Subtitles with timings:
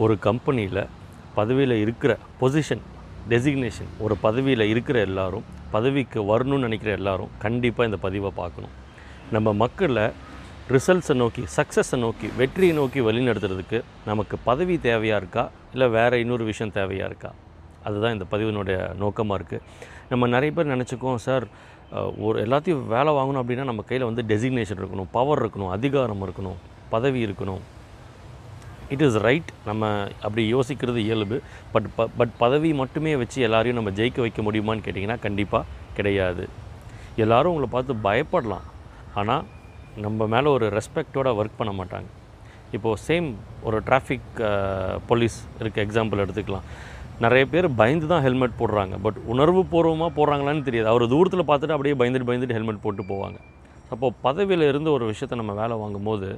[0.00, 0.82] ஒரு கம்பெனியில்
[1.38, 2.84] பதவியில் இருக்கிற பொசிஷன்
[3.30, 8.72] டெசிக்னேஷன் ஒரு பதவியில் இருக்கிற எல்லாரும் பதவிக்கு வரணும்னு நினைக்கிற எல்லாரும் கண்டிப்பாக இந்த பதிவை பார்க்கணும்.
[9.34, 10.04] நம்ம மக்களை
[10.74, 13.78] ரிசல்ட்ஸை நோக்கி சக்ஸஸை நோக்கி வெற்றியை நோக்கி வழிநடத்துறதுக்கு
[14.10, 15.44] நமக்கு பதவி தேவையாக இருக்கா?
[15.74, 17.30] இல்லை வேறு இன்னொரு விஷயம் தேவையாக இருக்கா?
[17.86, 19.62] அதுதான் இந்த பதிவினுடைய நோக்கமாக இருக்குது
[20.10, 21.46] நம்ம நிறைய பேர் நினச்சிக்கோம் சார்
[22.26, 26.58] ஒரு எல்லாத்தையும் வேலை வாங்கணும் அப்படின்னா நம்ம கையில் வந்து டெசிக்னேஷன் இருக்கணும் பவர் இருக்கணும் அதிகாரம் இருக்கணும்
[26.90, 27.62] பதவி இருக்கணும்.
[28.94, 29.90] இட் இஸ் ரைட் நம்ம
[30.26, 31.36] அப்படி யோசிக்கிறது இயல்பு.
[31.74, 35.64] பட் ப பட் பதவி மட்டுமே வச்சு எல்லாரையும் நம்ம ஜெயிக்க வைக்க முடியுமான்னு கேட்டிங்கன்னா கண்டிப்பாக
[35.98, 36.46] கிடையாது.
[37.24, 38.66] எல்லோரும் உங்களை பார்த்து பயப்படலாம்.
[39.20, 39.44] ஆனால்
[40.04, 42.10] நம்ம மேலே ஒரு ரெஸ்பெக்டோடு ஒர்க் பண்ண மாட்டாங்க.
[42.76, 43.26] இப்போது சேம்
[43.68, 44.38] ஒரு டிராஃபிக்
[45.08, 46.66] போலீஸ் இருக்க எக்ஸாம்பிள் எடுத்துக்கலாம்.
[47.24, 48.94] நிறைய பேர் பயந்து தான் ஹெல்மெட் போடுறாங்க.
[49.06, 50.88] பட் உணர்வு பூர்வமாக போடுறாங்களான்னு தெரியாது.
[50.92, 53.38] அவர் தூரத்தில் பார்த்துட்டு அப்படியே பயந்துட்டு பயந்துட்டு ஹெல்மெட் போட்டு போவாங்க.
[53.92, 56.28] அப்போது பதவியில் இருந்து ஒரு விஷயத்தை நம்ம வேலை வாங்கும்போது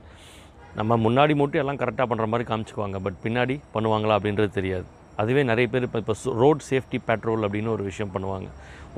[0.78, 2.98] நம்ம முன்னாடி மட்டும் எல்லாம் கரெக்டாக பண்ணுற மாதிரி காமிச்சுக்குவாங்க.
[3.06, 4.86] பட் பின்னாடி பண்ணுவாங்களா அப்படின்றது தெரியாது.
[5.22, 8.48] அதுவே நிறைய பேர் இப்போ இப்போ ரோட் சேஃப்டி பேட்ரோல் அப்படின்னு ஒரு விஷயம் பண்ணுவாங்க.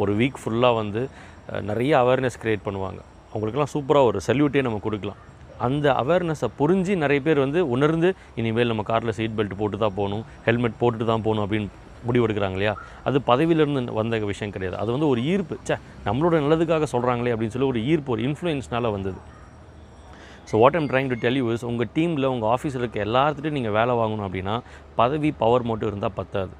[0.03, 1.03] ஒரு வீக் ஃபுல்லாக வந்து
[1.71, 3.01] நிறைய அவேர்னஸ் க்ரியேட் பண்ணுவாங்க.
[3.33, 5.21] அவங்களுக்கெல்லாம் சூப்பராக ஒரு சல்யூட்டே நம்ம கொடுக்கலாம்.
[5.67, 8.09] அந்த அவேர்னஸை புரிஞ்சு நிறைய பேர் வந்து உணர்ந்து
[8.41, 11.69] இனிமேல் நம்ம காரில் சீட் பெல்ட் போட்டு தான் போகணும் ஹெல்மெட் போட்டுட்டு தான் போகணும் அப்படின்னு
[12.09, 12.75] முடிவெடுக்கிறாங்க இல்லையா?
[13.09, 14.77] அது பதவியிலேருந்து வந்த விஷயம் கிடையாது.
[14.83, 15.55] அது வந்து ஒரு ஈர்ப்பு.
[15.69, 15.77] ச்சே
[16.09, 19.19] நம்மளோட நல்லதுக்காக சொல்கிறாங்களே அப்படின்னு சொல்லி ஒரு ஈர்ப்பு ஒரு இன்ஃப்ளூயன்ஸ்னால் வந்தது.
[20.51, 23.75] So what I'm trying to tell you is உங்கள் டீமில் உங்கள் ஆஃபீஸில் இருக்க எல்லாத்துட்டையும் நீங்கள்
[23.79, 24.55] வேலை வாங்கணும் அப்படின்னா
[25.01, 26.53] பதவி பவர் மட்டும் இருந்தால் பத்தாது.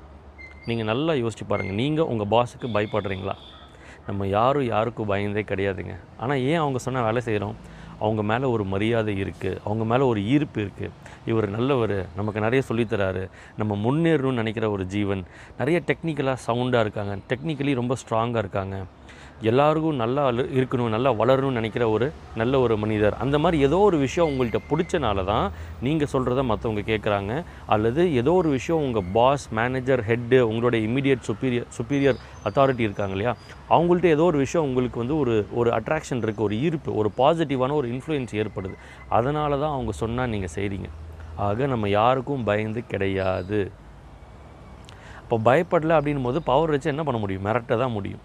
[0.69, 3.35] நீங்கள் நல்லா யோசிச்சு பாருங்கள் நீங்கள் உங்கள் பாஸுக்கு பயப்படுறீங்களா?
[4.09, 5.95] நம்ம யாரும் யாருக்கும் பயந்தே கிடையாதுங்க.
[6.23, 7.57] ஆனால் ஏன் அவங்க சொன்ன வேலை செய்கிறோம்
[8.05, 10.91] அவங்க மேலே ஒரு மரியாதை இருக்குது அவங்க மேலே ஒரு ஈர்ப்பு இருக்குது
[11.31, 11.97] இவர் நல்லவர்.
[12.19, 13.23] நமக்கு நிறைய சொல்லித்தராரு
[13.61, 15.23] நம்ம முன்னேறணும்னு நினைக்கிற ஒரு ஜீவன்.
[15.61, 17.15] நிறைய டெக்னிக்கலாக சவுண்டாக இருக்காங்க.
[17.31, 18.77] டெக்னிக்கலி ரொம்ப ஸ்ட்ராங்காக இருக்காங்க.
[19.51, 20.23] எல்லாருக்கும் நல்லா
[20.59, 22.07] இருக்கணும் நல்லா வளரணும்னு நினைக்கிற ஒரு
[22.41, 23.15] நல்ல ஒரு மனிதர்.
[23.23, 25.47] அந்த மாதிரி ஏதோ ஒரு விஷயம் உங்கள்கிட்ட பிடிச்சனால தான்
[25.87, 27.33] நீங்கள் சொல்கிறத மற்றவங்க கேட்குறாங்க
[27.75, 33.33] அல்லது ஏதோ ஒரு விஷயம் உங்கள் பாஸ் மேனேஜர் ஹெட்டு உங்களுடைய இமீடியட் சுப்பீரியர் சுப்பீரியர் அத்தாரிட்டி இருக்காங்க இல்லையா?
[33.75, 37.89] அவங்கள்ட்ட ஏதோ ஒரு விஷயம் உங்களுக்கு வந்து ஒரு ஒரு அட்ராக்ஷன் இருக்குது ஒரு ஈர்ப்பு ஒரு பாசிட்டிவான ஒரு
[37.95, 38.77] இன்ஃப்ளூயன்ஸ் ஏற்படுது.
[39.19, 40.89] அதனால தான் அவங்க சொன்னால் நீங்கள் செய்கிறீங்க
[41.47, 43.61] ஆக நம்ம யாருக்கும் பயந்து கிடையாது.
[45.23, 47.47] இப்போ பயப்படலை அப்படின்னும் போது பவர் வச்சு என்ன பண்ண முடியும்?
[47.49, 48.25] மிரட்ட தான் முடியும்.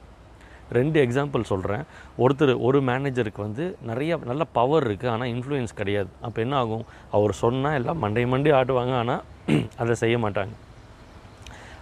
[0.78, 1.84] ரெண்டு எக்ஸாம்பிள் சொல்கிறேன்
[2.24, 6.10] ஒருத்தர் ஒரு மேனேஜருக்கு வந்து நிறைய நல்ல பவர் இருக்குது ஆனால் இன்ஃப்ளூயன்ஸ் கிடையாது.
[6.28, 6.86] அப்போ என்ன ஆகும்?
[7.18, 9.24] அவர் சொன்னால் எல்லாம் மண்டை மண்டி ஆடுவாங்க ஆனால்
[9.82, 10.54] அதை செய்ய மாட்டாங்க.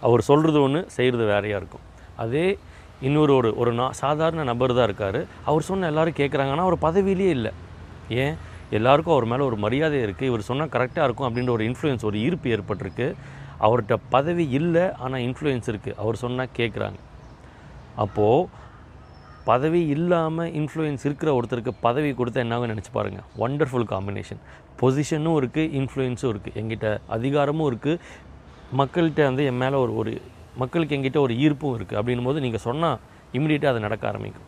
[0.08, 1.86] அவர் சொல்கிறது ஒன்று செய்கிறது வேறையாக இருக்கும்.
[2.24, 2.46] அதே
[3.08, 5.20] இன்னொரு ஒரு ஒரு நா சாதாரண நபர் தான் இருக்கார்.
[5.50, 7.52] அவர் சொன்ன எல்லாரும் கேட்குறாங்க ஆனால் அவர் பதவியிலே இல்லை.
[8.24, 8.36] ஏன்?
[8.78, 12.50] எல்லாருக்கும் அவர் மேலே ஒரு மரியாதை இருக்குது இவர் சொன்னால் கரெக்டாக இருக்கும் அப்படின்ற ஒரு இன்ஃப்ளூயன்ஸ் ஒரு ஈர்ப்பு
[12.56, 13.08] ஏற்பட்டிருக்கு.
[13.68, 17.00] அவர்கிட்ட பதவி இல்லை ஆனால் இன்ஃப்ளூயன்ஸ் இருக்குது அவர் சொன்னால் கேட்குறாங்க
[18.04, 18.48] அப்போது
[19.50, 24.42] பதவி இல்லாமல் இன்ஃப்ளூயன்ஸ் இருக்கிற ஒருத்தருக்கு பதவி கொடுத்தா என்னாகும் நினச்சி பாருங்கள் ஒண்டர்ஃபுல் காம்பினேஷன்
[24.82, 28.02] பொசிஷனும் இருக்குது இன்ஃப்ளூயன்ஸும் இருக்குது எங்கிட்ட அதிகாரமும் இருக்குது
[28.82, 30.14] மக்கள்கிட்ட வந்து என் மேலே ஒரு ஒரு
[30.62, 32.98] மக்களுக்கு எங்கிட்ட ஒரு ஈர்ப்பும் இருக்குது அப்படின்னும் போது நீங்கள் சொன்னால்
[33.38, 34.48] இமிடியேட்டாக அது நடக்க ஆரம்பிக்கும்.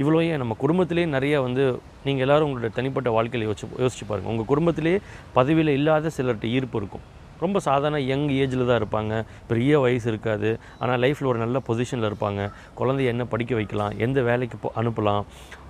[0.00, 1.64] இவ்வளோ ஏன் நம்ம குடும்பத்திலே நிறைய வந்து
[2.06, 4.94] நீங்கள் எல்லாரும் உங்களோட தனிப்பட்ட வாழ்க்கையில் யோசிச்சு யோசிச்சு பாருங்கள் உங்கள் குடும்பத்திலே
[5.38, 7.04] பதவியில் இல்லாத சிலர்கிட்ட ஈர்ப்பு இருக்கும்.
[7.44, 9.14] ரொம்ப சாதாரண யங் ஏஜில் தான் இருப்பாங்க.
[9.50, 10.50] பெரிய வயசு இருக்காது.
[10.82, 12.40] ஆனால் லைஃப்பில் ஒரு நல்ல பொசிஷனில் இருப்பாங்க.
[12.80, 13.94] குழந்தைய என்ன படிக்க வைக்கலாம்?
[14.06, 15.22] எந்த வேலைக்கு போ அனுப்பலாம்?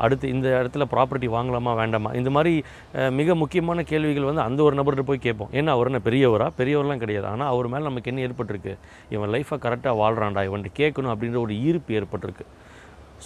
[0.04, 2.12] அடுத்து இந்த இடத்துல ப்ராப்பர்ட்டி வாங்கலாமா வேண்டாமா?
[2.20, 2.54] இந்த மாதிரி
[3.20, 5.52] மிக முக்கியமான கேள்விகள் வந்து அந்த ஒரு நபர்கிட்ட போய் கேட்போம்.
[5.60, 6.48] ஏன்னா அவர் என்ன பெரியவரா?
[6.60, 7.28] பெரியவர்லாம் கிடையாது.
[7.34, 8.74] ஆனால் அவர் மேலே நமக்கு என்ன ஏற்பட்டிருக்கு?
[9.16, 12.46] இவன் லைஃப்பை கரெக்டாக வாழ்கிறான்டா இவன்ட்டு கேட்கணும் அப்படின்ற ஒரு ஈர்ப்பு ஏற்பட்டிருக்கு.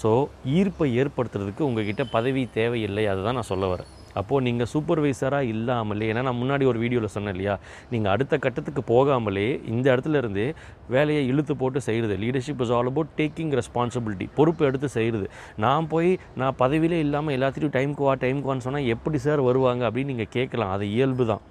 [0.00, 0.10] ஸோ
[0.58, 3.90] ஈர்ப்பை ஏற்படுத்துறதுக்கு உங்ககிட்ட பதவி தேவையில்லை அதுதான் நான் சொல்ல வரேன்.
[4.20, 7.56] அப்போது நீங்கள் சூப்பர்வைசராக இல்லாமலே ஏன்னா நான் முன்னாடி ஒரு வீடியோவில் சொன்னேன் இல்லையா?
[7.92, 10.48] நீங்கள் அடுத்த கட்டத்துக்கு போகாமலே இந்த இடத்துல இருந்தே
[10.96, 15.28] வேலையை இழுத்து போட்டு செய்கிறது leadership is all about taking responsibility பொறுப்பு எடுத்து செய்கிறது
[15.66, 20.12] நான் போய் நான் பதவியிலே இல்லாமல் எல்லாத்தையும் டைமுக்கு வா டைமுக்கு வான்னு சொன்னால் எப்படி சார் வருவாங்க அப்படின்னு
[20.14, 20.72] நீங்கள் கேட்கலாம்.
[20.76, 21.42] அது இயல்பு தான்.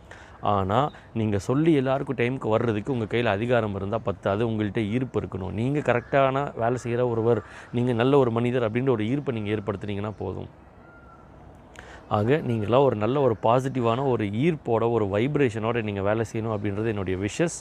[0.51, 0.88] ஆனால்
[1.19, 4.41] நீங்கள் சொல்லி எல்லாருக்கும் டைமுக்கு வர்றதுக்கு உங்கள் கையில் அதிகாரம் இருந்தால் பத்தாது.
[4.50, 5.53] உங்கள்கிட்ட ஈர்ப்பு இருக்கணும்.
[5.59, 7.40] நீங்கள் கரெக்டான வேலை செய்கிற ஒருவர்
[7.78, 10.50] நீங்கள் நல்ல ஒரு மனிதர் அப்படின்ற ஒரு ஈர்ப்பை நீங்கள் ஏற்படுத்துனீங்கன்னா போதும்.
[12.18, 17.18] ஆக நீங்களாக ஒரு நல்ல ஒரு பாசிட்டிவான ஒரு ஈர்ப்போட ஒரு வைப்ரேஷனோட நீங்கள் வேலை செய்யணும் அப்படின்றது என்னுடைய
[17.25, 17.57] விஷஸ்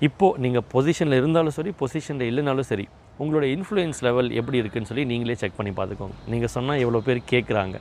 [0.00, 2.86] இப்போது நீங்கள் பொசிஷனில் இருந்தாலும் சரி பொசிஷனில் இல்லைனாலும் சரி
[3.22, 6.16] உங்களோட இன்ஃப்ளூயன்ஸ் லெவல் எப்படி இருக்குன்னு சொல்லி நீங்களே செக் பண்ணி பார்த்துக்கோங்க.
[6.26, 7.76] நீங்கள் சொன்னால் எவ்வளோ பேர் கேட்குறாங்க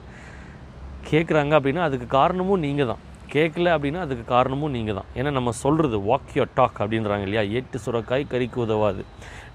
[1.12, 3.04] கேட்குறாங்க அப்படின்னா அதுக்கு காரணமும் நீங்கள் தான்
[3.34, 5.10] கேட்கல அப்படின்னா அதுக்கு காரணமும் நீங்கள் தான்.
[5.20, 7.44] ஏன்னா நம்ம சொல்கிறது வாக் யோர் டாக் அப்படின்றாங்க இல்லையா?
[7.60, 9.04] எட்டு சுரக்காய் கறிக்கு உதவாது.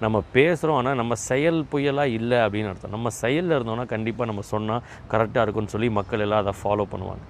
[0.03, 2.95] நம்ம பேசுகிறோம் ஆனால் நம்ம செயல் புயலாக இல்லை அப்படின்னு அர்த்தம்.
[2.95, 7.23] நம்ம செயலில் இருந்தோம்னா கண்டிப்பாக நம்ம சொன்னால் கரெக்டாக இருக்கும்னு சொல்லி மக்கள் எல்லாம் அதை ஃபாலோ பண்ணுவாங்க.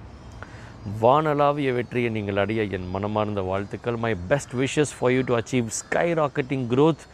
[1.02, 3.96] வானலாவிய வெற்றியை நீங்கள் அடைய என் மனமார்ந்த வாழ்த்துக்கள்.
[4.04, 7.04] My best wishes for you to achieve sky rocketing growth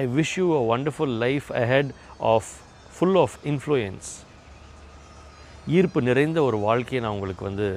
[0.00, 1.92] I wish you a wonderful life ahead
[2.32, 2.50] of
[2.96, 4.10] full of influence
[5.76, 7.68] ஈர்ப்பு நிறைந்த ஒரு வாழ்க்கையை நான் உங்களுக்கு வந்து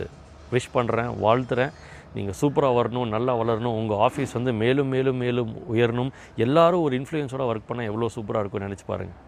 [0.54, 1.72] விஷ் பண்ணுறேன் வாழ்த்துறேன்.
[2.18, 3.78] நீங்கள் சூப்பராக வரணும் நல்லா வளரணும்.
[3.80, 6.12] உங்கள் ஆஃபீஸ் வந்து மேலும் மேலும் மேலும் உயரணும்.
[6.46, 9.20] எல்லோரும் ஒரு இன்ஃப்ளூயன்ஸோட ஒர்க் பண்ணால் எவ்வளோ சூப்பராக இருக்கும்னு நினச்சி பாருங்கள்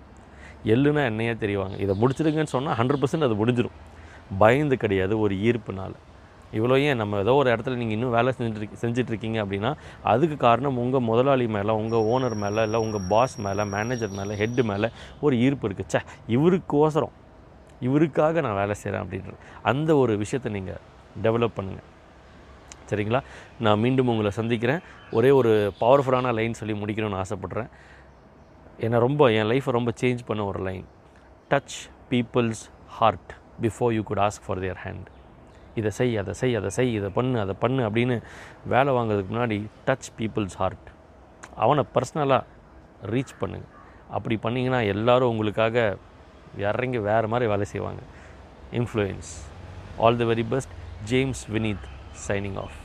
[0.73, 1.75] எள்ளுனா என்னையே தெரிவாங்க.
[1.85, 3.77] இதை முடிச்சிடுங்கன்னு சொன்னால் ஹண்ட்ரட் பர்சன்ட் அது முடிஞ்சிடும்
[4.41, 5.95] பயந்து கிடையாது ஒரு ஈர்ப்புனால்.
[6.57, 9.69] இவ்வளோ ஏன் நம்ம ஏதோ ஒரு இடத்துல நீங்கள் இன்னும் வேலை செஞ்சுட்டு செஞ்சுட்டு இருக்கீங்க அப்படின்னா
[10.12, 14.63] அதுக்கு காரணம் உங்கள் முதலாளி மேலே உங்கள் ஓனர் மேலே இல்லை உங்கள் பாஸ் மேலே மேனேஜர் மேலே ஹெட்டு
[14.71, 14.88] மேலே
[15.25, 16.01] ஒரு ஈர்ப்பு இருக்குது ச்சே
[16.35, 17.15] இவருக்கோசரம்
[17.88, 19.38] இவருக்காக நான் வேலை செய்கிறேன் அப்படின்ற
[19.71, 20.81] அந்த ஒரு விஷயத்தை நீங்கள்
[21.24, 21.88] டெவலப் பண்ணுங்கள்
[22.90, 23.19] சரிங்களா?
[23.60, 24.81] நான் மீண்டும் உங்களை சந்திக்கிறேன்.
[25.12, 27.69] ஒரே ஒரு பவர்ஃபுல்லான லைன் சொல்லி முடிக்கணும்னு ஆசைப்பட்றேன்.
[28.86, 30.86] என்னை ரொம்ப என் லைஃப்பை ரொம்ப சேஞ்ச் பண்ண ஒரு line
[31.52, 31.78] touch
[32.10, 33.31] people's heart
[33.62, 35.08] before you could ask for their hand
[35.75, 38.22] இதை செய் அதை செய் அதை செய் இதை பண்ணு அதை பண்ணு அப்படின்னு
[38.66, 40.90] வேலை வாங்குறதுக்கு முன்னாடி டச் பீப்புள்ஸ் ஹார்ட்
[41.56, 42.44] அவனை பர்சனலாக
[43.06, 43.72] ரீச் பண்ணுங்கள்
[44.10, 45.98] அப்படி பண்ணிங்கன்னா எல்லோரும் உங்களுக்காக
[46.58, 48.02] இறங்கி வேறு மாதிரி வேலை செய்வாங்க.
[48.72, 49.31] Influence
[49.98, 50.74] all the very best
[51.06, 51.77] James Vineet
[52.13, 52.81] signing off.